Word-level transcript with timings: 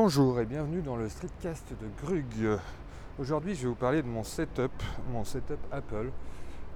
Bonjour 0.00 0.38
et 0.38 0.46
bienvenue 0.46 0.80
dans 0.80 0.94
le 0.94 1.08
streetcast 1.08 1.72
de 1.72 1.88
Grug. 2.00 2.60
Aujourd'hui, 3.18 3.56
je 3.56 3.62
vais 3.62 3.68
vous 3.68 3.74
parler 3.74 4.00
de 4.00 4.06
mon 4.06 4.22
setup, 4.22 4.70
mon 5.10 5.24
setup 5.24 5.58
Apple, 5.72 6.12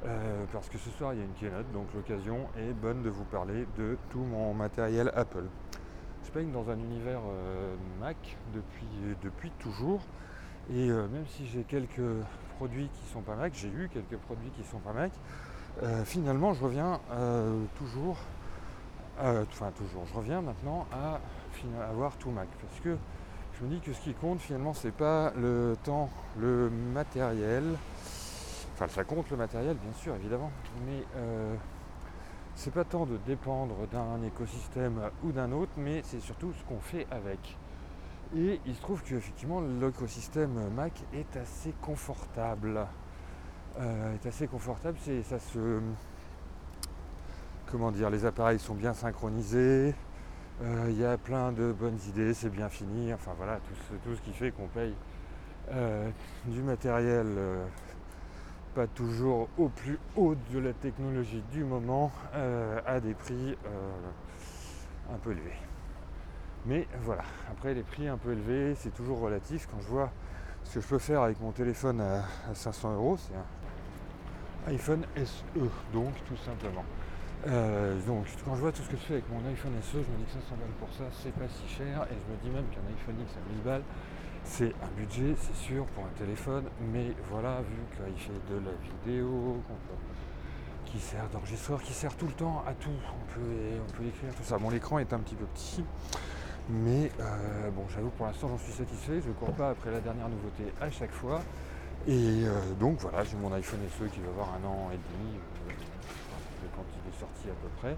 euh, 0.05 0.45
parce 0.53 0.69
que 0.69 0.77
ce 0.77 0.91
soir 0.91 1.15
il 1.15 1.21
y 1.21 1.23
a 1.23 1.25
une 1.25 1.35
keynote, 1.35 1.71
donc 1.73 1.87
l'occasion 1.95 2.49
est 2.59 2.73
bonne 2.73 3.05
de 3.05 3.11
vous 3.11 3.23
parler 3.23 3.65
de 3.79 3.97
tout 4.11 4.25
mon 4.25 4.53
matériel 4.55 5.13
Apple. 5.15 5.45
Je 6.25 6.33
baigne 6.33 6.51
dans 6.51 6.69
un 6.69 6.77
univers 6.77 7.21
euh, 7.31 7.77
Mac 8.01 8.17
depuis, 8.53 9.53
toujours, 9.61 10.01
et 10.75 10.91
euh, 10.91 11.07
même 11.07 11.27
si 11.29 11.47
j'ai 11.47 11.63
quelques 11.63 12.03
produits 12.57 12.89
qui 12.89 13.13
sont 13.13 13.23
pas 13.23 13.37
Mac, 13.37 13.53
j'ai 13.55 13.69
eu 13.69 13.89
quelques 13.95 14.21
produits 14.21 14.51
qui 14.51 14.65
sont 14.65 14.81
pas 14.81 14.93
Mac, 14.93 15.13
finalement 16.07 16.55
je 16.55 16.65
reviens 16.65 17.01
toujours, 17.77 18.19
enfin 19.17 19.71
toujours, 19.77 20.07
je 20.07 20.15
reviens 20.15 20.43
maintenant 20.43 20.89
à 20.93 21.21
avoir 21.89 22.17
tout 22.17 22.31
Mac. 22.31 22.49
Parce 22.61 22.81
que 22.81 22.97
je 23.55 23.65
me 23.65 23.71
dis 23.71 23.81
que 23.81 23.93
ce 23.93 24.01
qui 24.01 24.15
compte 24.15 24.41
finalement 24.41 24.75
c'est 24.75 24.93
pas 24.93 25.33
le 25.37 25.77
temps, 25.83 26.11
le 26.39 26.71
matériel. 26.71 27.65
Enfin 28.75 28.89
ça 28.89 29.05
compte 29.05 29.31
le 29.31 29.37
matériel 29.37 29.77
bien 29.77 29.93
sûr 29.93 30.15
évidemment, 30.15 30.51
mais 30.87 31.05
euh, 31.17 31.55
c'est 32.55 32.73
pas 32.73 32.85
tant 32.85 33.07
de 33.07 33.17
dépendre 33.27 33.87
d'un 33.91 34.23
écosystème 34.27 35.01
ou 35.25 35.33
d'un 35.33 35.53
autre, 35.53 35.73
mais 35.77 36.03
c'est 36.05 36.21
surtout 36.21 36.53
ce 36.53 36.65
qu'on 36.65 36.81
fait 36.81 37.07
avec. 37.11 37.57
Et 38.37 38.61
il 38.65 38.75
se 38.75 38.81
trouve 38.81 39.03
qu'effectivement 39.03 39.61
l'écosystème 39.61 40.71
Mac 40.75 40.93
est 41.13 41.37
assez 41.37 41.75
confortable. 41.83 42.87
Euh, 43.79 44.15
est 44.15 44.27
assez 44.27 44.47
confortable, 44.47 44.99
c'est 45.03 45.23
ça 45.23 45.39
se. 45.39 45.81
Comment 47.67 47.91
dire, 47.91 48.11
les 48.11 48.27
appareils 48.27 48.59
sont 48.59 48.75
bien 48.75 48.93
synchronisés, 48.93 49.95
il 50.89 50.99
y 50.99 51.05
a 51.05 51.19
plein 51.19 51.53
de 51.53 51.73
bonnes 51.73 51.99
idées, 52.09 52.35
c'est 52.35 52.51
bien 52.51 52.69
fini, 52.69 53.13
enfin 53.13 53.33
voilà, 53.37 53.59
tout 54.05 54.15
ce, 54.15 54.21
qui 54.21 54.33
fait 54.33 54.51
qu'on 54.53 54.69
paye 54.69 54.95
euh, 55.73 56.09
du 56.47 56.63
matériel 56.63 57.27
euh, 57.27 57.65
pas 58.75 58.87
toujours 58.87 59.49
au 59.59 59.69
plus 59.69 59.99
haut 60.17 60.35
de 60.53 60.59
la 60.59 60.73
technologie 60.73 61.43
du 61.53 61.65
moment 61.65 62.13
à 62.33 63.01
des 63.01 63.15
prix 63.15 63.57
un 65.13 65.19
peu 65.19 65.33
élevés. 65.33 65.57
Mais 66.65 66.87
voilà, 67.03 67.25
après 67.51 67.75
les 67.75 67.83
prix 67.83 68.07
un 68.09 68.17
peu 68.17 68.33
élevés, 68.33 68.75
c'est 68.77 68.95
toujours 68.95 69.21
relatif. 69.21 69.69
Quand 69.71 69.81
je 69.81 69.89
vois 69.89 70.11
ce 70.65 70.75
que 70.75 70.81
je 70.81 70.87
peux 70.87 70.99
faire 70.99 71.23
avec 71.23 71.41
mon 71.41 71.51
téléphone 71.51 72.01
à, 72.01 72.25
à 72.51 72.55
500 72.55 72.95
euros, 72.95 73.17
c'est 73.19 73.35
un 73.35 74.73
iPhone 74.73 75.05
SE, 75.17 75.61
donc 75.93 76.15
tout 76.27 76.37
simplement. 76.37 76.85
Euh, 77.49 77.99
donc 78.07 78.27
quand 78.45 78.55
je 78.55 78.61
vois 78.61 78.73
tout 78.73 78.83
ce 78.83 78.89
que 78.89 78.97
je 78.97 79.03
fais 79.03 79.13
avec 79.15 79.29
mon 79.31 79.45
iPhone 79.49 79.73
SE, 79.83 79.93
je 79.93 79.99
me 79.99 80.17
dis 80.19 80.25
que 80.25 80.33
500 80.33 80.57
balles 80.61 80.77
pour 80.79 80.89
ça, 80.93 81.05
c'est 81.23 81.33
pas 81.33 81.49
si 81.49 81.69
cher. 81.75 82.07
Et 82.11 82.15
je 82.15 82.33
me 82.33 82.39
dis 82.43 82.51
même 82.51 82.67
qu'un 82.71 82.87
iPhone 82.89 83.17
X 83.23 83.35
à 83.37 83.53
1000 83.53 83.63
balles, 83.63 83.83
c'est 84.45 84.73
un 84.83 84.91
budget, 84.97 85.35
c'est 85.41 85.57
sûr, 85.57 85.85
pour 85.87 86.05
un 86.05 86.19
téléphone. 86.19 86.65
Mais 86.93 87.15
voilà, 87.31 87.61
vu 87.63 87.79
qu'il 87.97 88.21
fait 88.21 88.53
de 88.53 88.61
la 88.61 88.73
vidéo, 88.83 89.63
qui 90.85 90.99
sert 90.99 91.29
d'enregistreur, 91.33 91.83
qui 91.83 91.93
sert 91.93 92.15
tout 92.17 92.27
le 92.27 92.33
temps 92.33 92.63
à 92.67 92.75
tout, 92.75 92.91
on 92.91 93.35
peut, 93.35 93.41
on 93.89 93.93
peut 93.97 94.07
écrire 94.07 94.35
tout 94.35 94.45
ça. 94.45 94.59
Bon, 94.59 94.71
l'écran 94.71 94.99
est 94.99 95.13
un 95.13 95.19
petit 95.19 95.35
peu 95.35 95.47
petit. 95.47 95.85
Mais 96.69 97.11
euh, 97.19 97.71
bon, 97.71 97.85
j'avoue 97.93 98.11
pour 98.11 98.27
l'instant 98.27 98.49
j'en 98.49 98.59
suis 98.59 98.73
satisfait, 98.73 99.21
je 99.21 99.29
ne 99.29 99.33
cours 99.33 99.53
pas 99.53 99.71
après 99.71 99.91
la 99.91 100.01
dernière 100.01 100.29
nouveauté 100.29 100.73
à 100.81 100.91
chaque 100.91 101.11
fois. 101.11 101.41
Et 102.07 102.45
euh, 102.45 102.51
donc 102.79 103.01
voilà, 103.01 103.25
j'ai 103.25 103.37
mon 103.37 103.53
iPhone 103.53 103.81
SE 103.99 104.05
qui 104.05 104.21
va 104.21 104.29
avoir 104.29 104.55
un 104.55 104.67
an 104.67 104.91
et 104.93 104.97
demi 104.97 105.39
quand 106.75 106.85
il 106.93 107.09
est 107.09 107.19
sorti 107.19 107.49
à 107.49 107.55
peu 107.63 107.69
près. 107.79 107.97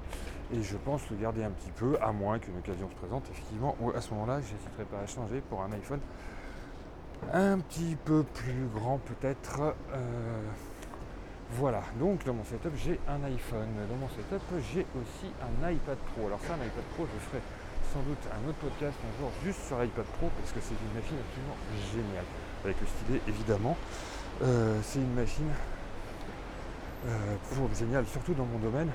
Et 0.53 0.63
je 0.63 0.77
pense 0.77 1.09
le 1.11 1.17
garder 1.17 1.45
un 1.45 1.51
petit 1.51 1.71
peu, 1.71 1.97
à 2.01 2.13
moins 2.13 2.39
qu'une 2.39 2.59
occasion 2.59 2.89
se 2.89 2.95
présente, 2.97 3.25
effectivement, 3.31 3.77
à 3.95 4.01
ce 4.01 4.11
moment-là, 4.15 4.41
je 4.41 4.53
n'hésiterai 4.53 4.85
pas 4.85 4.99
à 4.99 5.07
changer 5.07 5.41
pour 5.49 5.63
un 5.63 5.73
iPhone 5.73 6.01
un 7.33 7.59
petit 7.59 7.97
peu 8.05 8.23
plus 8.23 8.67
grand 8.75 8.99
peut-être. 8.99 9.75
Euh, 9.95 10.43
voilà, 11.53 11.83
donc 12.01 12.25
dans 12.25 12.35
mon 12.35 12.45
setup 12.45 12.73
j'ai 12.77 12.99
un 13.09 13.23
iPhone. 13.25 13.69
Dans 13.89 13.97
mon 13.97 14.09
setup 14.09 14.43
j'ai 14.73 14.87
aussi 14.97 15.33
un 15.41 15.71
iPad 15.71 15.97
Pro. 16.13 16.27
Alors 16.27 16.41
ça 16.41 16.55
un 16.55 16.65
iPad 16.67 16.85
Pro 16.95 17.07
je 17.07 17.21
ferai 17.29 17.43
sans 17.93 18.01
doute 18.01 18.19
un 18.33 18.49
autre 18.49 18.59
podcast 18.59 18.97
un 19.05 19.21
jour 19.21 19.31
juste 19.45 19.61
sur 19.67 19.83
iPad 19.83 20.05
Pro 20.19 20.31
parce 20.39 20.53
que 20.53 20.61
c'est 20.61 20.75
une 20.75 21.01
machine 21.01 21.17
absolument 21.21 21.57
géniale. 21.93 22.25
Avec 22.65 22.81
le 22.81 22.87
stylet 22.87 23.21
évidemment. 23.29 23.77
Euh, 24.43 24.81
c'est 24.83 24.99
une 24.99 25.15
machine 25.15 25.49
pour, 27.51 27.69
génial, 27.75 28.07
surtout 28.07 28.35
dans 28.35 28.47
mon 28.47 28.59
domaine, 28.59 28.91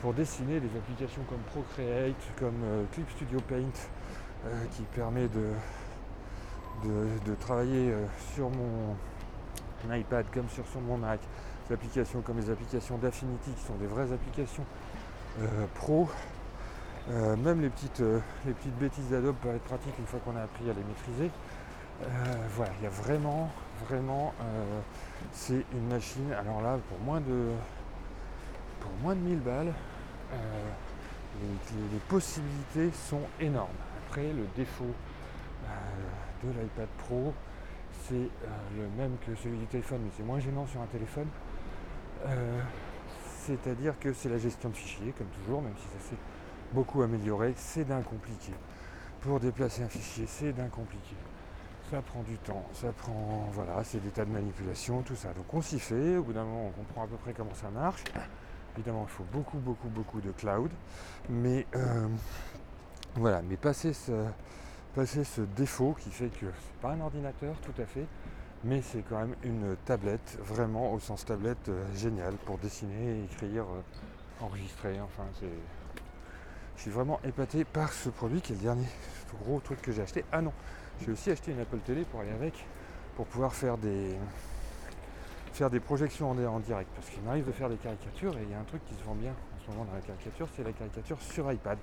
pour 0.00 0.12
dessiner 0.12 0.60
des 0.60 0.76
applications 0.76 1.22
comme 1.28 1.40
Procreate, 1.50 2.14
comme 2.38 2.62
euh, 2.62 2.84
Clip 2.92 3.08
Studio 3.10 3.40
Paint, 3.48 3.72
euh, 4.46 4.64
qui 4.72 4.82
permet 4.94 5.28
de, 5.28 5.52
de, 7.24 7.34
travailler 7.40 7.94
sur 8.34 8.50
mon 8.50 8.96
iPad 9.94 10.26
comme 10.32 10.48
sur, 10.50 10.64
mon 10.82 10.98
Mac. 10.98 11.20
Des 11.68 11.74
applications 11.74 12.20
comme 12.20 12.38
les 12.38 12.50
applications 12.50 12.98
d'Affinity 12.98 13.50
qui 13.52 13.64
sont 13.64 13.76
des 13.76 13.86
vraies 13.86 14.12
applications 14.12 14.64
pro. 15.74 16.08
même 17.08 17.62
les 17.62 17.70
petites, 17.70 18.02
les 18.44 18.52
petites 18.52 18.78
bêtises 18.78 19.08
d'Adobe 19.08 19.36
peuvent 19.42 19.56
être 19.56 19.64
pratiques 19.64 19.98
une 19.98 20.06
fois 20.06 20.20
qu'on 20.22 20.36
a 20.36 20.42
appris 20.42 20.68
à 20.68 20.74
les 20.74 20.84
maîtriser. 20.84 21.30
voilà, 22.54 22.72
il 22.78 22.84
y 22.84 22.86
a 22.86 22.90
vraiment, 22.90 23.50
vraiment 23.86 24.32
c'est 25.32 25.64
une 25.72 25.88
machine, 25.88 26.32
alors 26.32 26.62
là, 26.62 26.78
pour 26.88 26.98
moins 27.00 27.20
de, 27.20 27.50
pour 28.80 28.90
moins 29.02 29.14
de 29.14 29.20
1000 29.20 29.38
balles, 29.40 29.72
euh, 30.32 30.36
les, 31.92 31.98
possibilités 32.08 32.90
sont 32.92 33.22
énormes. 33.40 33.68
Après, 34.06 34.32
le 34.32 34.46
défaut 34.56 34.84
euh, 35.64 36.46
de 36.46 36.60
l'iPad 36.60 36.88
Pro, 36.98 37.34
c'est 38.06 38.14
euh, 38.14 38.28
le 38.76 38.88
même 38.96 39.16
que 39.26 39.34
celui 39.34 39.58
du 39.58 39.66
téléphone, 39.66 40.00
mais 40.04 40.10
c'est 40.16 40.22
moins 40.22 40.38
gênant 40.38 40.66
sur 40.66 40.80
un 40.80 40.86
téléphone. 40.86 41.28
C'est-à-dire 43.42 43.98
que 44.00 44.14
c'est 44.14 44.30
la 44.30 44.38
gestion 44.38 44.70
de 44.70 44.74
fichiers, 44.74 45.12
comme 45.18 45.26
toujours, 45.26 45.60
même 45.60 45.74
si 45.76 45.84
ça 45.88 46.08
s'est 46.08 46.16
beaucoup 46.72 47.02
amélioré, 47.02 47.52
c'est 47.56 47.84
d'un 47.84 48.00
compliqué. 48.00 48.52
Pour 49.20 49.40
déplacer 49.40 49.82
un 49.82 49.88
fichier, 49.88 50.24
c'est 50.26 50.52
d'un 50.54 50.68
compliqué 50.68 51.14
ça 51.90 52.00
prend 52.02 52.22
du 52.22 52.36
temps, 52.38 52.64
ça 52.72 52.92
prend, 52.92 53.48
voilà, 53.52 53.84
c'est 53.84 54.00
des 54.00 54.10
tas 54.10 54.24
de 54.24 54.30
manipulations, 54.30 55.02
tout 55.02 55.16
ça. 55.16 55.32
Donc 55.34 55.52
on 55.52 55.60
s'y 55.60 55.78
fait, 55.78 56.16
au 56.16 56.22
bout 56.22 56.32
d'un 56.32 56.44
moment 56.44 56.68
on 56.68 56.70
comprend 56.70 57.04
à 57.04 57.06
peu 57.06 57.16
près 57.16 57.32
comment 57.32 57.54
ça 57.54 57.70
marche. 57.70 58.04
Évidemment 58.76 59.06
il 59.08 59.12
faut 59.12 59.26
beaucoup, 59.32 59.58
beaucoup, 59.58 59.88
beaucoup 59.88 60.20
de 60.20 60.32
cloud, 60.32 60.70
mais 61.28 61.66
euh, 61.76 62.08
voilà, 63.16 63.42
mais 63.42 63.56
passer 63.56 63.92
ce, 63.92 65.40
défaut 65.56 65.96
qui 66.00 66.10
fait 66.10 66.28
que 66.28 66.46
c'est 66.46 66.80
pas 66.80 66.92
un 66.92 67.00
ordinateur 67.00 67.56
tout 67.60 67.80
à 67.80 67.86
fait, 67.86 68.06
mais 68.64 68.82
c'est 68.82 69.02
quand 69.02 69.18
même 69.18 69.36
une 69.42 69.76
tablette, 69.84 70.38
vraiment 70.42 70.92
au 70.92 71.00
sens 71.00 71.24
tablette 71.24 71.68
euh, 71.68 71.84
génial 71.94 72.34
pour 72.46 72.58
dessiner, 72.58 73.24
écrire, 73.24 73.64
euh, 73.64 74.44
enregistrer, 74.44 75.00
enfin 75.00 75.24
c'est. 75.38 75.83
Je 76.76 76.82
suis 76.82 76.90
vraiment 76.90 77.20
épaté 77.24 77.64
par 77.64 77.92
ce 77.92 78.08
produit 78.08 78.40
qui 78.40 78.52
est 78.52 78.56
le 78.56 78.62
dernier 78.62 78.86
gros 79.34 79.60
truc 79.60 79.80
que 79.82 79.92
j'ai 79.92 80.02
acheté. 80.02 80.24
Ah 80.32 80.40
non, 80.40 80.52
j'ai 81.00 81.12
aussi 81.12 81.30
acheté 81.30 81.52
une 81.52 81.60
Apple 81.60 81.78
Télé 81.78 82.04
pour 82.04 82.20
aller 82.20 82.30
avec, 82.30 82.54
pour 83.16 83.26
pouvoir 83.26 83.54
faire 83.54 83.78
des, 83.78 84.16
faire 85.52 85.70
des 85.70 85.80
projections 85.80 86.30
en, 86.30 86.60
direct. 86.60 86.90
Parce 86.94 87.08
qu'il 87.10 87.22
m'arrive 87.22 87.46
de 87.46 87.52
faire 87.52 87.68
des 87.68 87.76
caricatures 87.76 88.36
et 88.38 88.42
il 88.42 88.50
y 88.50 88.54
a 88.54 88.58
un 88.58 88.64
truc 88.64 88.84
qui 88.86 88.94
se 88.94 89.02
vend 89.04 89.14
bien 89.14 89.32
en 89.32 89.64
ce 89.64 89.70
moment 89.70 89.84
dans 89.84 89.94
la 89.94 90.00
caricature, 90.00 90.48
c'est 90.56 90.64
la 90.64 90.72
caricature 90.72 91.20
sur 91.20 91.50
iPad. 91.50 91.78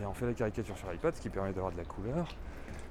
Et 0.00 0.06
on 0.06 0.12
fait 0.12 0.26
la 0.26 0.34
caricature 0.34 0.76
sur 0.76 0.92
iPad, 0.92 1.14
ce 1.14 1.20
qui 1.20 1.28
permet 1.28 1.52
d'avoir 1.52 1.72
de 1.72 1.76
la 1.76 1.84
couleur. 1.84 2.28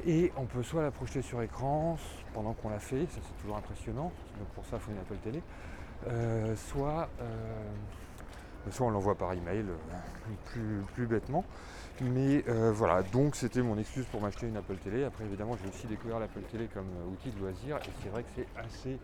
Et 0.06 0.32
on 0.38 0.46
peut 0.46 0.64
soit 0.64 0.82
la 0.82 0.92
projeter 0.92 1.22
sur 1.22 1.42
écran 1.42 1.98
pendant 2.34 2.54
qu'on 2.54 2.70
la 2.70 2.80
fait, 2.80 3.06
ça 3.08 3.20
c'est 3.22 3.42
toujours 3.42 3.58
impressionnant, 3.58 4.12
donc 4.40 4.48
pour 4.56 4.66
ça 4.66 4.78
il 4.78 4.80
faut 4.80 4.92
une 4.92 4.98
Apple 4.98 5.18
Télé, 5.24 5.42
euh, 6.08 6.56
soit, 6.56 7.10
euh, 7.22 7.72
soit 8.72 8.88
on 8.88 8.90
l'envoie 8.90 9.16
par 9.16 9.34
email 9.34 9.66
euh, 9.68 10.34
plus, 10.46 10.82
plus 10.94 11.08
bêtement. 11.08 11.46
Mais 12.02 12.44
euh, 12.48 12.72
voilà, 12.74 13.04
donc 13.04 13.36
c'était 13.36 13.62
mon 13.62 13.78
excuse 13.78 14.06
pour 14.06 14.22
m'acheter 14.22 14.48
une 14.48 14.58
Apple 14.58 14.76
Télé. 14.78 15.04
Après 15.04 15.26
évidemment 15.26 15.58
j'ai 15.62 15.70
aussi 15.70 15.88
découvert 15.88 16.20
l'Apple 16.20 16.42
Télé 16.52 16.68
comme 16.74 16.88
euh, 16.88 17.12
outil 17.12 17.32
de 17.32 17.40
loisir 17.40 17.78
et 17.78 17.90
c'est 18.02 18.10
vrai 18.10 18.24
que 18.24 18.30
c'est 18.36 18.48
assez 18.58 19.00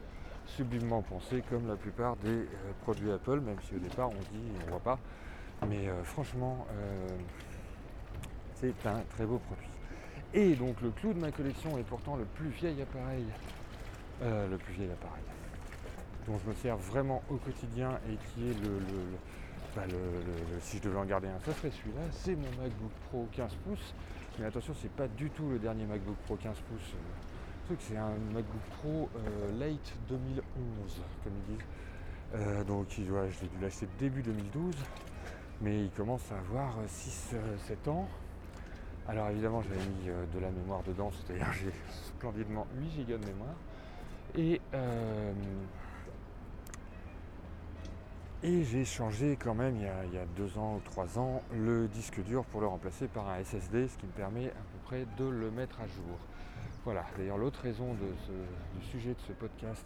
sublimement 0.45 1.03
pensé 1.03 1.43
comme 1.49 1.67
la 1.67 1.75
plupart 1.75 2.15
des 2.17 2.47
produits 2.81 3.11
Apple, 3.11 3.39
même 3.41 3.57
si 3.67 3.75
au 3.75 3.79
départ 3.79 4.09
on 4.09 4.33
dit 4.33 4.43
on 4.65 4.71
voit 4.71 4.79
pas. 4.79 4.99
Mais 5.67 5.89
franchement 6.05 6.65
c'est 8.55 8.73
un 8.87 9.01
très 9.11 9.25
beau 9.25 9.37
produit. 9.37 9.67
Et 10.33 10.55
donc 10.55 10.81
le 10.81 10.89
clou 10.89 11.13
de 11.13 11.19
ma 11.19 11.31
collection 11.31 11.77
est 11.77 11.83
pourtant 11.83 12.15
le 12.15 12.23
plus 12.23 12.49
vieil 12.49 12.81
appareil. 12.81 13.25
le 14.23 14.57
plus 14.57 14.73
vieil 14.73 14.89
appareil 14.89 15.21
dont 16.27 16.39
je 16.43 16.49
me 16.49 16.55
sers 16.55 16.77
vraiment 16.77 17.21
au 17.29 17.35
quotidien 17.35 17.99
et 18.09 18.15
qui 18.33 18.49
est 18.49 18.63
le 18.63 18.79
bah, 19.75 19.83
si 20.61 20.77
je 20.77 20.83
devais 20.83 20.97
en 20.97 21.05
garder 21.05 21.27
un, 21.27 21.39
ça 21.39 21.53
serait 21.53 21.71
celui-là. 21.71 22.01
C'est 22.11 22.35
mon 22.35 22.49
MacBook 22.61 22.91
Pro 23.09 23.27
15 23.31 23.51
pouces. 23.65 23.93
Mais 24.39 24.45
attention, 24.45 24.73
c'est 24.81 24.91
pas 24.91 25.07
du 25.07 25.29
tout 25.29 25.49
le 25.49 25.59
dernier 25.59 25.85
MacBook 25.85 26.15
Pro 26.25 26.35
15 26.35 26.55
pouces. 26.69 26.93
C'est 27.79 27.97
un 27.97 28.09
MacBook 28.33 28.61
Pro 28.79 29.09
euh, 29.15 29.59
late 29.59 29.93
2011, 30.09 30.41
comme 31.23 31.33
ils 31.47 31.55
disent. 31.55 31.65
Euh, 32.35 32.63
donc, 32.63 32.87
j'ai 32.89 33.03
dû 33.03 33.11
l'acheter 33.61 33.87
début 33.99 34.23
2012. 34.23 34.75
Mais 35.61 35.83
il 35.83 35.91
commence 35.91 36.31
à 36.31 36.39
avoir 36.39 36.77
6-7 36.87 37.89
ans. 37.89 38.07
Alors 39.07 39.29
évidemment 39.29 39.63
j'avais 39.63 39.75
mis 39.77 40.05
de 40.05 40.39
la 40.39 40.51
mémoire 40.51 40.83
dedans, 40.83 41.11
c'est-à-dire 41.11 41.47
j'ai 41.53 41.71
splendidement 42.05 42.67
8 42.77 43.07
Go 43.07 43.17
de 43.17 43.25
mémoire. 43.25 43.55
Et, 44.37 44.61
et 48.43 48.63
j'ai 48.63 48.85
changé 48.85 49.37
quand 49.41 49.53
même 49.53 49.75
il 49.75 49.83
y, 49.83 50.17
a, 50.17 50.25
deux 50.37 50.57
ans 50.57 50.75
ou 50.77 50.81
trois 50.89 51.19
ans 51.19 51.41
le 51.53 51.87
disque 51.87 52.23
dur 52.23 52.45
pour 52.45 52.61
le 52.61 52.67
remplacer 52.67 53.07
par 53.07 53.27
un 53.29 53.43
SSD, 53.43 53.87
ce 53.87 53.97
qui 53.97 54.05
me 54.05 54.11
permet 54.11 54.47
à 54.47 54.51
peu 54.51 54.79
près 54.85 55.05
de 55.17 55.25
le 55.25 55.51
mettre 55.51 55.79
à 55.81 55.87
jour. 55.87 56.17
Voilà, 56.85 57.05
d'ailleurs 57.17 57.37
l'autre 57.37 57.61
raison 57.61 57.93
du 57.93 58.85
sujet 58.85 59.09
de 59.09 59.19
ce 59.27 59.33
podcast 59.33 59.85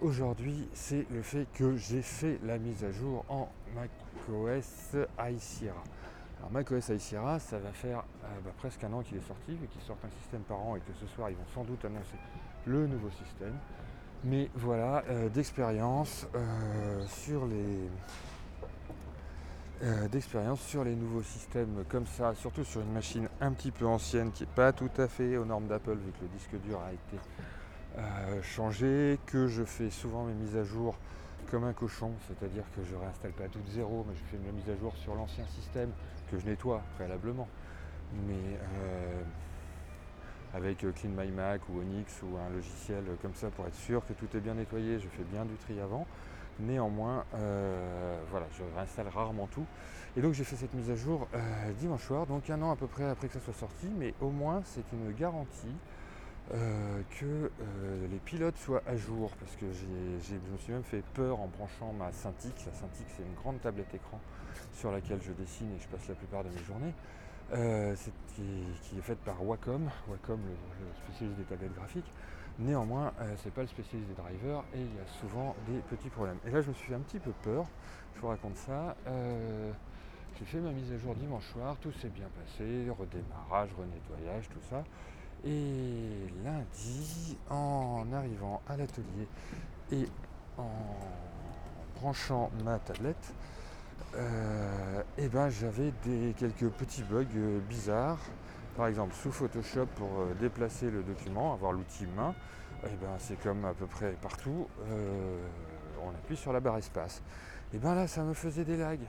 aujourd'hui, 0.00 0.68
c'est 0.72 1.06
le 1.10 1.22
fait 1.22 1.46
que 1.54 1.76
j'ai 1.76 2.02
fait 2.02 2.38
la 2.44 2.58
mise 2.58 2.84
à 2.84 2.92
jour 2.92 3.24
en 3.28 3.48
macOS 3.74 4.96
High. 5.18 5.70
Alors 6.38 6.52
macOS 6.52 6.88
High 6.90 7.00
ça 7.38 7.58
va 7.58 7.72
faire 7.72 7.98
euh, 8.24 8.26
bah, 8.44 8.50
presque 8.58 8.84
un 8.84 8.92
an 8.92 9.02
qu'il 9.02 9.16
est 9.16 9.26
sorti, 9.26 9.54
vu 9.54 9.66
qu'ils 9.66 9.80
sortent 9.82 10.04
un 10.04 10.22
système 10.22 10.42
par 10.42 10.58
an 10.58 10.76
et 10.76 10.80
que 10.80 10.92
ce 11.00 11.06
soir 11.06 11.30
ils 11.30 11.36
vont 11.36 11.46
sans 11.54 11.64
doute 11.64 11.84
annoncer 11.84 12.16
le 12.66 12.86
nouveau 12.86 13.10
système. 13.10 13.56
Mais 14.24 14.50
voilà, 14.54 15.04
euh, 15.10 15.28
d'expérience 15.28 16.26
euh, 16.34 17.03
sur 17.24 17.46
les 17.46 17.88
euh, 19.82 20.08
d'expérience 20.08 20.60
sur 20.60 20.84
les 20.84 20.94
nouveaux 20.94 21.22
systèmes 21.22 21.84
comme 21.88 22.06
ça, 22.06 22.34
surtout 22.34 22.64
sur 22.64 22.82
une 22.82 22.92
machine 22.92 23.28
un 23.40 23.52
petit 23.52 23.70
peu 23.70 23.86
ancienne 23.86 24.30
qui 24.30 24.42
n'est 24.42 24.54
pas 24.54 24.72
tout 24.72 24.90
à 24.98 25.08
fait 25.08 25.36
aux 25.36 25.44
normes 25.44 25.66
d'Apple 25.66 25.94
vu 25.94 26.12
que 26.12 26.22
le 26.22 26.28
disque 26.28 26.62
dur 26.66 26.80
a 26.80 26.92
été 26.92 27.22
euh, 27.98 28.42
changé, 28.42 29.18
que 29.26 29.46
je 29.48 29.64
fais 29.64 29.90
souvent 29.90 30.24
mes 30.24 30.34
mises 30.34 30.56
à 30.56 30.64
jour 30.64 30.96
comme 31.50 31.64
un 31.64 31.72
cochon, 31.72 32.12
c'est-à-dire 32.28 32.64
que 32.76 32.84
je 32.84 32.94
ne 32.94 33.00
réinstalle 33.00 33.32
pas 33.32 33.48
tout 33.48 33.60
de 33.60 33.70
zéro, 33.70 34.04
mais 34.08 34.14
je 34.16 34.24
fais 34.30 34.42
mes 34.44 34.52
mises 34.52 34.68
à 34.68 34.78
jour 34.78 34.94
sur 34.96 35.14
l'ancien 35.14 35.46
système 35.46 35.90
que 36.30 36.38
je 36.38 36.44
nettoie 36.44 36.82
préalablement. 36.96 37.48
Mais 38.28 38.58
euh, 38.82 39.22
avec 40.54 40.78
Clean 40.78 41.10
My 41.16 41.30
Mac 41.30 41.62
ou 41.70 41.80
Onyx 41.80 42.22
ou 42.22 42.36
un 42.36 42.54
logiciel 42.54 43.04
comme 43.22 43.34
ça 43.34 43.48
pour 43.48 43.66
être 43.66 43.76
sûr 43.76 44.06
que 44.06 44.12
tout 44.12 44.28
est 44.36 44.40
bien 44.40 44.54
nettoyé, 44.54 44.98
je 44.98 45.08
fais 45.08 45.24
bien 45.24 45.44
du 45.44 45.54
tri 45.54 45.80
avant. 45.80 46.06
Néanmoins, 46.60 47.24
euh, 47.34 48.16
voilà, 48.30 48.46
je 48.56 48.62
réinstalle 48.76 49.08
rarement 49.08 49.46
tout. 49.48 49.66
Et 50.16 50.20
donc 50.20 50.34
j'ai 50.34 50.44
fait 50.44 50.56
cette 50.56 50.74
mise 50.74 50.90
à 50.90 50.94
jour 50.94 51.26
euh, 51.34 51.38
dimanche 51.80 52.04
soir, 52.04 52.26
donc 52.26 52.48
un 52.48 52.62
an 52.62 52.70
à 52.70 52.76
peu 52.76 52.86
près 52.86 53.04
après 53.04 53.26
que 53.26 53.34
ça 53.34 53.40
soit 53.40 53.54
sorti, 53.54 53.88
mais 53.98 54.14
au 54.20 54.30
moins 54.30 54.62
c'est 54.64 54.84
une 54.92 55.12
garantie 55.12 55.74
euh, 56.52 57.00
que 57.18 57.50
les 58.10 58.18
pilotes 58.18 58.56
soient 58.58 58.82
à 58.86 58.96
jour, 58.96 59.32
parce 59.40 59.56
que 59.56 59.66
je 59.72 60.34
me 60.52 60.58
suis 60.58 60.72
même 60.72 60.84
fait 60.84 61.02
peur 61.14 61.40
en 61.40 61.48
branchant 61.48 61.92
ma 61.92 62.12
Cintiq. 62.12 62.54
La 62.66 62.72
Cintiq 62.72 63.06
c'est 63.16 63.24
une 63.24 63.34
grande 63.34 63.60
tablette 63.60 63.92
écran 63.92 64.20
sur 64.72 64.92
laquelle 64.92 65.20
je 65.22 65.32
dessine 65.32 65.72
et 65.76 65.80
je 65.80 65.88
passe 65.88 66.06
la 66.08 66.14
plupart 66.14 66.44
de 66.44 66.50
mes 66.50 66.62
journées. 66.62 66.94
qui, 68.36 68.98
est 68.98 69.02
faite 69.02 69.18
par 69.24 69.44
Wacom, 69.44 69.90
Wacom 70.08 70.38
le 70.38 70.94
spécialiste 71.04 71.38
des 71.38 71.44
tablettes 71.44 71.74
graphiques. 71.74 72.12
Néanmoins, 72.58 73.12
euh, 73.20 73.34
c'est 73.42 73.52
pas 73.52 73.62
le 73.62 73.66
spécialiste 73.66 74.08
des 74.08 74.14
drivers 74.14 74.62
et 74.74 74.78
il 74.78 74.94
y 74.94 75.00
a 75.00 75.06
souvent 75.20 75.56
des 75.66 75.78
petits 75.80 76.08
problèmes. 76.08 76.38
Et 76.46 76.50
là, 76.50 76.62
je 76.62 76.68
me 76.68 76.74
suis 76.74 76.88
fait 76.88 76.94
un 76.94 77.00
petit 77.00 77.18
peu 77.18 77.32
peur. 77.42 77.66
Je 78.14 78.20
vous 78.20 78.28
raconte 78.28 78.56
ça. 78.56 78.96
Euh, 79.08 79.72
j'ai 80.38 80.44
fait 80.44 80.60
ma 80.60 80.70
mise 80.70 80.92
à 80.92 80.98
jour 80.98 81.16
dimanche 81.16 81.46
soir, 81.52 81.76
tout 81.80 81.92
s'est 81.92 82.08
bien 82.08 82.28
passé, 82.28 82.88
redémarrage, 82.90 83.70
renettoyage, 83.76 84.48
tout 84.50 84.60
ça. 84.70 84.84
Et 85.44 86.28
lundi, 86.44 87.36
en 87.50 88.06
arrivant 88.12 88.62
à 88.68 88.76
l'atelier 88.76 89.28
et 89.92 90.06
en 90.56 90.70
branchant 92.00 92.50
ma 92.64 92.78
tablette, 92.78 93.34
euh, 94.14 95.02
eh 95.18 95.28
ben, 95.28 95.50
j'avais 95.50 95.92
des, 96.04 96.34
quelques 96.38 96.68
petits 96.68 97.02
bugs 97.02 97.26
bizarres 97.68 98.20
par 98.76 98.86
exemple 98.86 99.14
sous 99.14 99.32
Photoshop 99.32 99.86
pour 99.96 100.08
euh, 100.08 100.34
déplacer 100.40 100.90
le 100.90 101.02
document, 101.02 101.52
avoir 101.54 101.72
l'outil 101.72 102.06
main, 102.16 102.34
eh 102.84 102.96
ben, 103.00 103.14
c'est 103.18 103.40
comme 103.40 103.64
à 103.64 103.72
peu 103.72 103.86
près 103.86 104.12
partout, 104.20 104.68
euh, 104.90 105.38
on 106.04 106.10
appuie 106.10 106.36
sur 106.36 106.52
la 106.52 106.60
barre 106.60 106.78
espace. 106.78 107.22
Et 107.72 107.78
bien 107.78 107.94
là 107.94 108.06
ça 108.06 108.22
me 108.22 108.34
faisait 108.34 108.64
des 108.64 108.76
lags. 108.76 109.06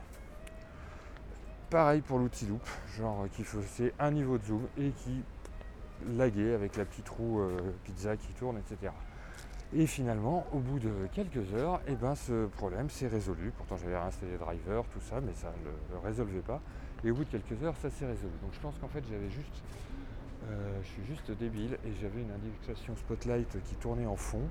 Pareil 1.70 2.00
pour 2.00 2.18
l'outil 2.18 2.46
loop, 2.46 2.66
genre 2.96 3.26
qui 3.32 3.42
faisait 3.42 3.92
un 3.98 4.12
niveau 4.12 4.38
de 4.38 4.44
zoom 4.44 4.66
et 4.78 4.90
qui 4.90 5.22
laguait 6.16 6.54
avec 6.54 6.76
la 6.76 6.84
petite 6.84 7.08
roue 7.08 7.40
euh, 7.40 7.58
pizza 7.84 8.16
qui 8.16 8.32
tourne, 8.34 8.58
etc. 8.58 8.92
Et 9.74 9.86
finalement, 9.86 10.46
au 10.52 10.58
bout 10.58 10.78
de 10.78 10.92
quelques 11.12 11.52
heures, 11.54 11.80
eh 11.88 11.96
ben, 11.96 12.14
ce 12.14 12.46
problème 12.46 12.88
s'est 12.88 13.08
résolu. 13.08 13.52
Pourtant 13.56 13.76
j'avais 13.76 13.98
réinstallé 13.98 14.32
le 14.32 14.38
driver, 14.38 14.84
tout 14.92 15.00
ça, 15.00 15.20
mais 15.20 15.32
ça 15.34 15.48
ne 15.48 15.94
le 15.94 15.98
résolvait 15.98 16.40
pas. 16.40 16.60
Et 17.06 17.10
au 17.12 17.14
bout 17.14 17.24
de 17.24 17.30
quelques 17.30 17.62
heures, 17.62 17.76
ça 17.76 17.88
s'est 17.88 18.04
résolu. 18.04 18.32
Donc 18.42 18.52
je 18.52 18.58
pense 18.58 18.76
qu'en 18.80 18.88
fait, 18.88 19.04
j'avais 19.08 19.30
juste. 19.30 19.62
Euh, 20.50 20.80
je 20.82 20.88
suis 20.88 21.04
juste 21.06 21.30
débile 21.30 21.78
et 21.84 21.92
j'avais 22.00 22.20
une 22.20 22.32
indication 22.32 22.96
spotlight 22.96 23.62
qui 23.64 23.76
tournait 23.76 24.06
en 24.06 24.16
fond. 24.16 24.42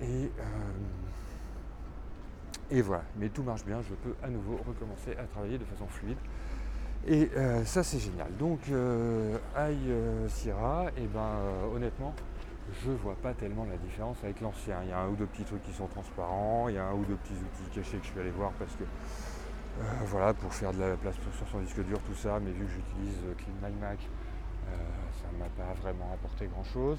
Et, 0.00 0.04
euh, 0.04 0.30
et 2.70 2.80
voilà. 2.80 3.02
Mais 3.16 3.28
tout 3.28 3.42
marche 3.42 3.64
bien. 3.64 3.82
Je 3.82 3.94
peux 3.94 4.14
à 4.22 4.28
nouveau 4.28 4.56
recommencer 4.68 5.16
à 5.18 5.24
travailler 5.24 5.58
de 5.58 5.64
façon 5.64 5.88
fluide. 5.88 6.18
Et 7.08 7.28
euh, 7.36 7.64
ça, 7.64 7.82
c'est 7.82 7.98
génial. 7.98 8.36
Donc, 8.36 8.60
Aïe 9.56 9.92
Sierra, 10.28 10.90
et 10.96 11.06
ben 11.06 11.38
honnêtement, 11.74 12.14
je 12.84 12.92
vois 12.92 13.16
pas 13.16 13.34
tellement 13.34 13.64
la 13.64 13.76
différence 13.78 14.22
avec 14.22 14.40
l'ancien. 14.40 14.76
Il 14.84 14.90
y 14.90 14.92
a 14.92 15.00
un 15.00 15.08
ou 15.08 15.16
deux 15.16 15.26
petits 15.26 15.44
trucs 15.44 15.64
qui 15.64 15.72
sont 15.72 15.88
transparents, 15.88 16.68
il 16.68 16.76
y 16.76 16.78
a 16.78 16.84
un 16.84 16.94
ou 16.94 17.04
deux 17.04 17.16
petits 17.16 17.32
outils 17.32 17.70
cachés 17.74 17.98
que 17.98 18.06
je 18.06 18.12
vais 18.12 18.20
aller 18.20 18.30
voir 18.30 18.52
parce 18.52 18.76
que 18.76 18.84
euh, 19.78 19.84
voilà, 20.06 20.34
pour 20.34 20.52
faire 20.52 20.72
de 20.72 20.80
la 20.80 20.96
place 20.96 21.14
sur 21.36 21.48
son 21.48 21.60
disque 21.60 21.82
dur, 21.84 21.98
tout 22.00 22.14
ça, 22.14 22.38
mais 22.40 22.50
vu 22.50 22.66
que 22.66 22.72
j'utilise 22.72 23.16
euh, 23.24 23.34
Clean 23.34 23.54
My 23.62 23.74
Mac, 23.80 23.98
euh, 24.68 24.76
ça 25.22 25.32
ne 25.32 25.38
m'a 25.38 25.48
pas 25.50 25.72
vraiment 25.80 26.12
apporté 26.12 26.46
grand 26.46 26.64
chose. 26.64 26.98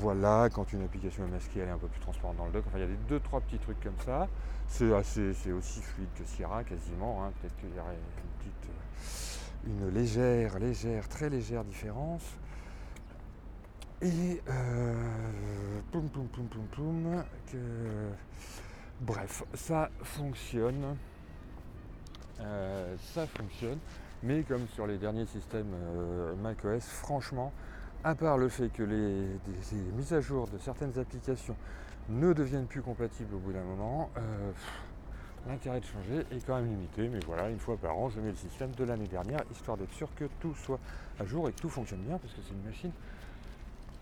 voilà, 0.00 0.48
quand 0.52 0.72
une 0.72 0.82
application 0.82 1.24
est 1.26 1.30
masquée, 1.30 1.60
elle 1.60 1.68
est 1.68 1.72
un 1.72 1.78
peu 1.78 1.86
plus 1.88 2.00
transparente 2.00 2.36
dans 2.36 2.46
le 2.46 2.52
dock. 2.52 2.64
Enfin, 2.66 2.78
il 2.78 2.82
y 2.82 2.84
a 2.84 2.88
des 2.88 3.02
deux, 3.08 3.20
trois 3.20 3.40
petits 3.40 3.58
trucs 3.58 3.80
comme 3.80 3.98
ça. 4.04 4.28
C'est 4.66 4.92
aussi 4.92 5.80
fluide 5.80 6.08
que 6.16 6.24
Sierra 6.24 6.64
quasiment. 6.64 7.24
Hein. 7.24 7.32
Peut-être 7.40 7.56
qu'il 7.56 7.74
y 7.74 7.78
aurait 7.78 7.96
une 9.66 9.88
légère, 9.90 10.58
légère, 10.58 11.08
très 11.08 11.30
légère 11.30 11.64
différence. 11.64 12.24
Et 14.02 14.40
poum 15.90 16.08
poum 16.08 16.28
poum 16.28 16.46
poum 16.46 16.66
poum. 16.66 17.24
Bref, 19.00 19.44
ça 19.54 19.90
fonctionne. 20.02 20.96
Euh, 22.40 22.96
ça 23.14 23.26
fonctionne. 23.26 23.78
Mais 24.22 24.42
comme 24.42 24.66
sur 24.74 24.86
les 24.86 24.98
derniers 24.98 25.26
systèmes 25.26 25.72
euh, 25.74 26.34
macOS, 26.36 26.84
franchement, 26.84 27.52
à 28.04 28.14
part 28.14 28.38
le 28.38 28.48
fait 28.48 28.68
que 28.68 28.82
les, 28.82 29.26
mises 29.96 30.12
à 30.12 30.20
jour 30.20 30.48
de 30.48 30.58
certaines 30.58 30.98
applications 30.98 31.56
ne 32.08 32.32
deviennent 32.32 32.66
plus 32.66 32.82
compatibles 32.82 33.34
au 33.34 33.38
bout 33.38 33.52
d'un 33.52 33.62
moment, 33.62 34.10
euh, 34.16 34.50
l'intérêt 35.46 35.80
de 35.80 35.84
changer 35.84 36.26
est 36.32 36.44
quand 36.44 36.56
même 36.56 36.66
limité. 36.66 37.08
Mais 37.08 37.20
voilà, 37.26 37.48
une 37.48 37.60
fois 37.60 37.76
par 37.76 37.96
an, 37.96 38.08
je 38.08 38.20
mets 38.20 38.30
le 38.30 38.36
système 38.36 38.72
de 38.72 38.84
l'année 38.84 39.06
dernière, 39.06 39.40
histoire 39.52 39.76
d'être 39.76 39.92
sûr 39.92 40.08
que 40.16 40.24
tout 40.40 40.54
soit 40.54 40.80
à 41.20 41.24
jour 41.24 41.48
et 41.48 41.52
que 41.52 41.60
tout 41.60 41.68
fonctionne 41.68 42.00
bien, 42.00 42.18
parce 42.18 42.32
que 42.32 42.40
c'est 42.42 42.54
une 42.54 42.64
machine 42.64 42.92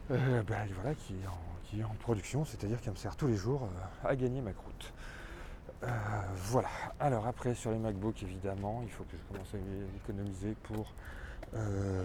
ben, 0.09 0.69
voilà, 0.75 0.95
qui, 0.95 1.15
est 1.15 1.27
en, 1.27 1.39
qui, 1.65 1.81
est 1.81 1.85
en, 1.85 1.95
production, 2.01 2.45
c'est-à-dire 2.45 2.81
qu'elle 2.81 2.93
me 2.93 2.99
sert 2.99 3.17
tous 3.17 3.27
les 3.27 3.37
jours 3.37 3.69
à 4.05 4.15
gagner 4.17 4.41
ma 4.41 4.53
croûte. 4.53 4.93
Euh, 5.83 5.87
voilà. 6.35 6.69
Alors 7.01 7.27
après 7.27 7.55
sur 7.55 7.71
les 7.71 7.79
MacBooks 7.79 8.23
évidemment, 8.23 8.81
il 8.83 8.91
faut 8.91 9.05
que 9.05 9.17
je 9.17 9.33
commence 9.33 9.55
à 9.55 9.59
économiser 9.97 10.55
pour 10.65 10.93
euh, 11.55 12.03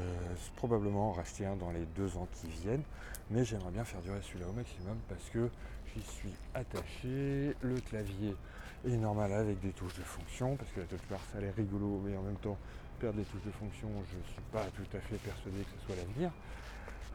probablement 0.55 1.11
racheter 1.13 1.45
un 1.45 1.55
dans 1.55 1.71
les 1.71 1.85
deux 1.95 2.17
ans 2.17 2.27
qui 2.33 2.47
viennent. 2.47 2.83
Mais 3.29 3.45
j'aimerais 3.45 3.71
bien 3.71 3.85
faire 3.85 4.01
durer 4.01 4.19
celui-là 4.21 4.47
au 4.49 4.53
maximum 4.53 4.97
parce 5.07 5.29
que 5.29 5.49
j'y 5.93 6.01
suis 6.01 6.33
attaché. 6.53 7.55
Le 7.61 7.79
clavier 7.79 8.35
est 8.85 8.97
normal 8.97 9.31
avec 9.33 9.59
des 9.61 9.71
touches 9.71 9.95
de 9.95 10.03
fonction 10.03 10.55
parce 10.57 10.71
que 10.71 10.81
la 10.81 10.85
touch 10.87 11.07
bar 11.09 11.19
ça 11.31 11.37
a 11.37 11.41
l'air 11.41 11.55
rigolo 11.55 12.01
mais 12.03 12.17
en 12.17 12.23
même 12.23 12.37
temps 12.37 12.57
perdre 12.99 13.17
des 13.17 13.25
touches 13.25 13.43
de 13.45 13.51
fonction 13.51 13.87
je 14.11 14.17
ne 14.17 14.23
suis 14.23 14.41
pas 14.51 14.65
tout 14.75 14.97
à 14.97 14.99
fait 14.99 15.17
persuadé 15.17 15.59
que 15.59 15.79
ce 15.79 15.85
soit 15.85 15.95
l'avenir. 15.95 16.31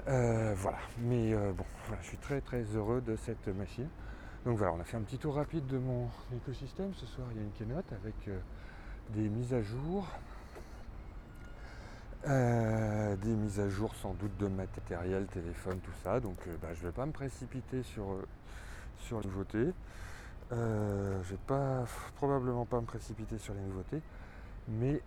Euh, 0.09 0.55
voilà, 0.57 0.79
mais 1.01 1.35
bon, 1.53 1.65
je 2.01 2.07
suis 2.07 2.19
très 2.19 2.41
très 2.41 2.63
heureux 2.63 3.01
de 3.01 3.17
cette 3.17 3.49
machine. 3.49 3.89
Donc 4.47 4.59
voilà, 4.59 4.75
on 4.75 4.81
a 4.81 4.85
fait 4.85 4.97
un 4.97 5.03
petit 5.03 5.19
tour 5.19 5.35
rapide 5.35 5.67
de 5.67 5.77
mon 5.77 6.09
écosystème. 6.33 6.95
Ce 6.95 7.05
soir, 7.05 7.27
il 7.33 7.39
y 7.39 7.41
a 7.41 7.43
une 7.43 7.51
keynote 7.51 7.93
avec 7.93 8.15
euh, 8.29 8.39
des 9.11 9.29
mises 9.29 9.53
à 9.53 9.61
jour. 9.61 10.07
Euh, 12.29 13.17
des 13.17 13.35
mises 13.35 13.59
à 13.59 13.69
jour 13.69 13.93
sans 13.97 14.15
doute 14.15 14.37
de 14.39 14.47
matériel, 14.47 15.27
téléphone, 15.27 15.81
tout 15.81 15.91
ça. 16.05 16.21
Donc 16.21 16.37
euh, 16.47 16.57
bah, 16.63 16.69
je 16.75 16.83
ne 16.83 16.87
vais 16.87 16.93
pas 16.93 17.07
me 17.07 17.11
précipiter 17.11 17.83
sur, 17.83 18.05
sur 18.99 19.21
les 19.21 19.27
nouveautés. 19.27 19.73
je 20.53 20.55
ne 20.55 21.23
vais 21.25 21.39
pas, 21.49 21.85
probablement 22.15 22.67
pas 22.67 22.81
me 22.81 22.87
précipiter 22.87 23.39
sur 23.39 23.53
les 23.53 23.63
nouveautés. 23.63 24.01
Mais, 24.69 25.03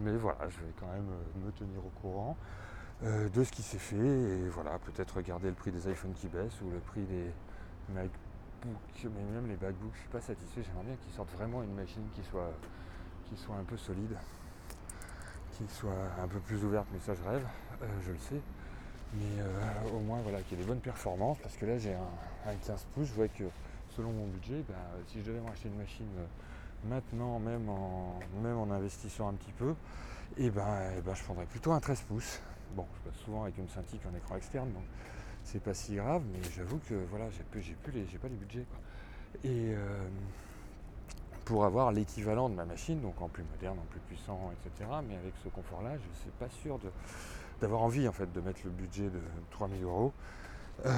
mais 0.00 0.16
voilà, 0.18 0.50
je 0.50 0.58
vais 0.58 0.72
quand 0.78 0.88
même 0.88 1.08
me 1.42 1.50
tenir 1.52 1.78
au 1.78 2.00
courant 2.02 2.36
de 3.02 3.42
ce 3.42 3.50
qui 3.50 3.62
s'est 3.62 3.78
fait. 3.78 3.96
Et 3.96 4.48
voilà, 4.50 4.78
peut-être 4.80 5.16
regarder 5.16 5.48
le 5.48 5.54
prix 5.54 5.70
des 5.70 5.90
iPhones 5.90 6.12
qui 6.12 6.28
baissent 6.28 6.60
ou 6.60 6.70
le 6.70 6.78
prix 6.78 7.04
des, 7.04 7.30
Mais 7.92 8.08
même 9.32 9.46
les 9.46 9.56
MacBooks, 9.56 9.94
je 9.94 10.00
suis 10.00 10.08
pas 10.08 10.20
satisfait. 10.20 10.62
J'aimerais 10.62 10.84
bien 10.84 10.96
qu'ils 10.96 11.12
sortent 11.12 11.32
vraiment 11.32 11.62
une 11.62 11.74
machine 11.74 12.02
qui 12.14 12.22
soit, 12.22 12.52
qui 13.28 13.36
soit 13.36 13.56
un 13.56 13.64
peu 13.64 13.76
solide. 13.76 14.16
qui 15.52 15.64
soit 15.68 15.92
un 16.20 16.26
peu 16.26 16.40
plus 16.40 16.64
ouverte, 16.64 16.86
mais 16.92 16.98
ça 16.98 17.14
je 17.14 17.22
rêve, 17.22 17.46
euh, 17.82 17.86
je 18.04 18.10
le 18.10 18.18
sais. 18.18 18.40
Mais 19.14 19.40
euh, 19.40 19.96
au 19.96 20.00
moins 20.00 20.20
voilà, 20.22 20.42
qu'il 20.42 20.58
y 20.58 20.60
ait 20.60 20.64
des 20.64 20.68
bonnes 20.68 20.80
performances, 20.80 21.38
parce 21.38 21.56
que 21.56 21.66
là 21.66 21.78
j'ai 21.78 21.94
un, 21.94 22.54
15 22.66 22.86
pouces, 22.92 23.08
je 23.08 23.14
vois 23.14 23.28
que 23.28 23.44
selon 23.90 24.10
mon 24.10 24.26
budget, 24.26 24.64
bah, 24.68 24.74
si 25.06 25.20
je 25.20 25.26
devais 25.26 25.40
m'acheter 25.40 25.68
une 25.68 25.78
machine 25.78 26.08
maintenant, 26.84 27.38
même 27.38 27.68
en, 27.68 28.18
même 28.42 28.58
en 28.58 28.70
investissant 28.72 29.28
un 29.28 29.34
petit 29.34 29.52
peu, 29.52 29.74
et 30.36 30.46
eh 30.46 30.50
ben, 30.50 30.66
eh 30.98 31.00
ben, 31.02 31.14
je 31.14 31.22
prendrais 31.22 31.46
plutôt 31.46 31.72
un 31.72 31.78
13 31.78 32.00
pouces. 32.00 32.40
Bon, 32.74 32.86
je 32.96 33.08
passe 33.08 33.20
souvent 33.20 33.44
avec 33.44 33.56
une 33.58 33.68
Cintiq 33.68 34.00
en 34.12 34.16
écran 34.16 34.36
externe, 34.36 34.70
c'est 35.44 35.62
pas 35.62 35.74
si 35.74 35.96
grave, 35.96 36.22
mais 36.32 36.40
j'avoue 36.56 36.80
que 36.88 36.94
voilà, 37.10 37.26
j'ai 37.30 37.44
plus, 37.44 37.62
j'ai 37.62 38.18
pas 38.18 38.28
les 38.28 38.36
budgets. 38.36 38.66
Et 39.44 39.74
euh, 39.74 40.08
pour 41.44 41.64
avoir 41.64 41.92
l'équivalent 41.92 42.48
de 42.48 42.54
ma 42.54 42.64
machine, 42.64 43.00
donc 43.00 43.20
en 43.20 43.28
plus 43.28 43.44
moderne, 43.52 43.78
en 43.78 43.86
plus 43.90 44.00
puissant, 44.00 44.50
etc. 44.52 44.90
Mais 45.06 45.16
avec 45.16 45.34
ce 45.42 45.48
confort-là, 45.48 45.90
je 45.90 46.08
ne 46.08 46.14
suis 46.22 46.30
pas 46.38 46.48
sûr 46.48 46.78
d'avoir 47.60 47.82
envie 47.82 48.08
en 48.08 48.12
fait 48.12 48.32
de 48.32 48.40
mettre 48.40 48.60
le 48.64 48.70
budget 48.70 49.04
de 49.04 49.20
3000 49.50 49.82
euros 49.84 50.12
euh, 50.86 50.90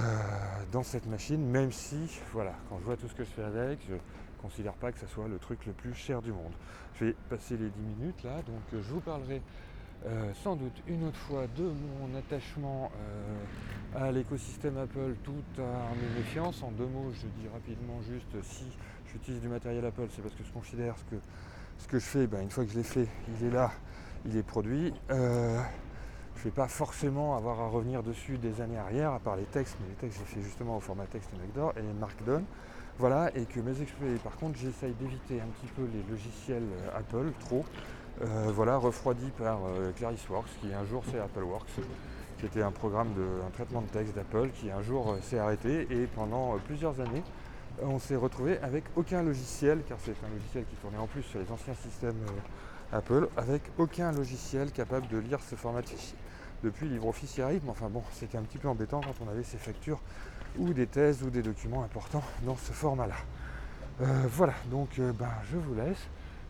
dans 0.72 0.82
cette 0.82 1.06
machine, 1.06 1.44
même 1.44 1.72
si, 1.72 2.20
voilà, 2.32 2.54
quand 2.68 2.78
je 2.78 2.84
vois 2.84 2.96
tout 2.96 3.08
ce 3.08 3.14
que 3.14 3.24
je 3.24 3.30
fais 3.30 3.44
avec, 3.44 3.80
je 3.88 3.94
considère 4.40 4.74
pas 4.74 4.92
que 4.92 4.98
ce 4.98 5.06
soit 5.06 5.28
le 5.28 5.38
truc 5.38 5.66
le 5.66 5.72
plus 5.72 5.94
cher 5.94 6.22
du 6.22 6.32
monde. 6.32 6.52
Je 6.98 7.06
vais 7.06 7.16
passer 7.28 7.56
les 7.56 7.68
10 7.68 7.80
minutes 7.98 8.22
là, 8.22 8.36
donc 8.42 8.62
je 8.72 8.92
vous 8.92 9.00
parlerai 9.00 9.42
euh, 10.06 10.32
sans 10.44 10.54
doute 10.54 10.82
une 10.86 11.04
autre 11.08 11.18
fois 11.18 11.46
de 11.56 11.64
mon 11.64 12.16
attachement 12.16 12.92
euh, 13.96 14.06
à 14.06 14.12
l'écosystème 14.12 14.76
Apple 14.78 15.16
tout 15.24 15.42
à 15.58 15.94
mes 15.96 16.18
méfiances. 16.18 16.62
En 16.62 16.70
deux 16.70 16.86
mots, 16.86 17.10
je 17.12 17.26
dis 17.40 17.48
rapidement 17.52 18.00
juste 18.08 18.40
si 18.44 18.66
j'utilise 19.10 19.40
du 19.40 19.48
matériel 19.48 19.84
Apple, 19.84 20.06
c'est 20.14 20.22
parce 20.22 20.34
que 20.34 20.44
je 20.44 20.52
considère 20.52 20.94
que 21.10 21.16
ce 21.78 21.88
que 21.88 21.98
je 21.98 22.04
fais, 22.04 22.26
ben, 22.28 22.40
une 22.40 22.50
fois 22.50 22.64
que 22.64 22.70
je 22.70 22.76
l'ai 22.76 22.84
fait, 22.84 23.08
il 23.28 23.48
est 23.48 23.50
là, 23.50 23.72
il 24.24 24.36
est 24.36 24.44
produit. 24.44 24.94
Euh, 25.10 25.60
je 26.36 26.40
ne 26.40 26.44
vais 26.44 26.50
pas 26.50 26.68
forcément 26.68 27.36
avoir 27.36 27.60
à 27.60 27.66
revenir 27.66 28.04
dessus 28.04 28.38
des 28.38 28.60
années 28.60 28.78
arrière, 28.78 29.10
à 29.12 29.18
part 29.18 29.34
les 29.34 29.44
textes, 29.44 29.76
mais 29.80 29.88
les 29.88 29.94
textes 29.94 30.20
j'ai 30.20 30.36
fait 30.36 30.42
justement 30.42 30.76
au 30.76 30.80
format 30.80 31.06
texte 31.06 31.30
et 31.32 31.98
Markdown. 31.98 32.44
Voilà, 32.98 33.30
et 33.36 33.44
que 33.44 33.60
mes 33.60 33.74
par 34.22 34.36
contre, 34.36 34.58
j'essaye 34.58 34.94
d'éviter 34.94 35.40
un 35.40 35.46
petit 35.46 35.70
peu 35.74 35.82
les 35.92 36.02
logiciels 36.08 36.64
Apple, 36.96 37.32
trop. 37.40 37.64
Euh, 38.22 38.50
voilà, 38.54 38.78
refroidi 38.78 39.30
par 39.38 39.58
euh, 39.66 39.92
ClarisWorks, 39.92 40.48
qui 40.62 40.72
un 40.72 40.86
jour 40.86 41.04
c'est 41.10 41.18
AppleWorks, 41.18 41.66
qui 42.38 42.46
était 42.46 42.62
un 42.62 42.70
programme 42.70 43.12
de 43.12 43.46
un 43.46 43.50
traitement 43.50 43.82
de 43.82 43.88
texte 43.88 44.14
d'Apple, 44.14 44.48
qui 44.54 44.70
un 44.70 44.80
jour 44.80 45.10
euh, 45.10 45.18
s'est 45.20 45.38
arrêté 45.38 45.86
et 45.90 46.06
pendant 46.06 46.56
plusieurs 46.64 46.98
années, 47.00 47.22
on 47.82 47.98
s'est 47.98 48.16
retrouvé 48.16 48.58
avec 48.62 48.84
aucun 48.96 49.22
logiciel, 49.22 49.82
car 49.86 49.98
c'est 50.02 50.12
un 50.24 50.30
logiciel 50.32 50.64
qui 50.64 50.76
tournait 50.76 50.96
en 50.96 51.06
plus 51.06 51.24
sur 51.24 51.40
les 51.40 51.50
anciens 51.52 51.74
systèmes 51.74 52.16
Apple, 52.90 53.28
avec 53.36 53.62
aucun 53.76 54.12
logiciel 54.12 54.70
capable 54.72 55.08
de 55.08 55.18
lire 55.18 55.40
ce 55.42 55.54
format 55.54 55.82
de 55.82 55.88
fichier. 55.88 56.16
Depuis 56.64 56.88
LibreOffice 56.88 57.36
y 57.36 57.42
arrive, 57.42 57.60
mais 57.64 57.70
enfin 57.70 57.90
bon, 57.90 58.02
c'était 58.12 58.38
un 58.38 58.42
petit 58.42 58.56
peu 58.56 58.68
embêtant 58.68 59.02
quand 59.02 59.26
on 59.26 59.28
avait 59.28 59.42
ces 59.42 59.58
factures 59.58 60.00
ou 60.58 60.72
des 60.72 60.86
thèses 60.86 61.22
ou 61.22 61.28
des 61.28 61.42
documents 61.42 61.82
importants 61.82 62.24
dans 62.46 62.56
ce 62.56 62.72
format-là. 62.72 63.16
voilà, 64.30 64.54
donc 64.70 64.98
ben, 64.98 65.28
je 65.52 65.58
vous 65.58 65.74
laisse. 65.74 66.08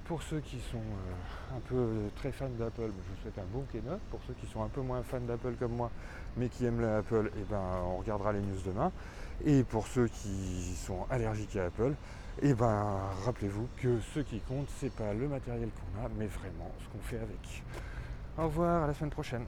Pour 0.08 0.22
ceux 0.22 0.38
qui 0.38 0.60
sont 0.70 0.76
euh, 0.76 1.56
un 1.56 1.60
peu 1.68 1.74
euh, 1.74 2.08
très 2.14 2.30
fans 2.30 2.48
d'Apple, 2.48 2.82
je 2.82 2.86
vous 2.86 3.22
souhaite 3.22 3.38
un 3.38 3.52
bon 3.52 3.64
keynote. 3.72 4.00
Pour 4.10 4.20
ceux 4.28 4.34
qui 4.34 4.46
sont 4.46 4.62
un 4.62 4.68
peu 4.68 4.80
moins 4.80 5.02
fans 5.02 5.20
d'Apple 5.20 5.54
comme 5.58 5.72
moi, 5.72 5.90
mais 6.36 6.48
qui 6.48 6.64
aiment 6.64 6.80
l'Apple, 6.80 7.32
eh 7.36 7.44
ben, 7.50 7.60
on 7.84 7.96
regardera 7.96 8.32
les 8.32 8.38
news 8.38 8.60
demain. 8.64 8.92
Et 9.44 9.64
pour 9.64 9.88
ceux 9.88 10.06
qui 10.06 10.76
sont 10.76 11.06
allergiques 11.10 11.56
à 11.56 11.64
Apple, 11.64 11.94
eh 12.40 12.54
ben, 12.54 13.00
rappelez-vous 13.24 13.66
que 13.78 13.98
ce 14.14 14.20
qui 14.20 14.38
compte, 14.40 14.68
c'est 14.78 14.94
pas 14.94 15.12
le 15.12 15.26
matériel 15.26 15.70
qu'on 15.70 16.04
a, 16.04 16.08
mais 16.16 16.26
vraiment 16.26 16.70
ce 16.78 16.88
qu'on 16.88 17.02
fait 17.02 17.18
avec. 17.18 17.64
Au 18.38 18.44
revoir, 18.44 18.84
à 18.84 18.86
la 18.86 18.94
semaine 18.94 19.10
prochaine. 19.10 19.44